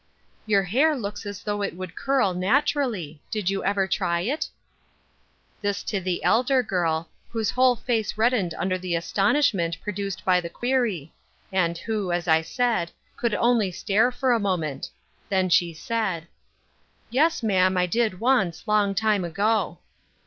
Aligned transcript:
"Your 0.51 0.63
hair 0.63 0.95
looks 0.97 1.27
as 1.27 1.43
though 1.43 1.61
it 1.61 1.75
would 1.75 1.95
curl, 1.95 2.33
naturally; 2.33 3.21
did 3.29 3.51
you 3.51 3.63
ever 3.63 3.87
try 3.87 4.21
it?" 4.21 4.47
This 5.61 5.83
to 5.83 6.01
the 6.01 6.23
elder 6.23 6.63
girl, 6.63 7.09
whose 7.29 7.51
whole 7.51 7.75
face 7.75 8.17
red 8.17 8.31
dened 8.33 8.55
under 8.57 8.79
the 8.79 8.95
astonishment 8.95 9.79
produced 9.79 10.25
by 10.25 10.41
the 10.41 10.49
query, 10.49 11.13
and 11.51 11.77
who, 11.77 12.11
as 12.11 12.27
I 12.27 12.41
said, 12.41 12.89
could 13.15 13.35
only 13.35 13.71
stare 13.71 14.11
tor 14.11 14.31
a 14.31 14.39
moment. 14.39 14.89
Then 15.29 15.49
she 15.49 15.71
said• 15.71 16.23
My 16.25 16.25
Daughten. 16.25 16.27
806" 17.11 17.11
Yes, 17.11 17.43
ma'am, 17.43 17.77
I 17.77 17.85
did 17.85 18.19
once; 18.19 18.67
long 18.67 18.95
time 18.95 19.23
ago." 19.23 19.77